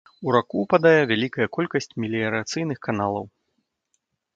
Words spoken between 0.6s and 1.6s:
ўпадае вялікая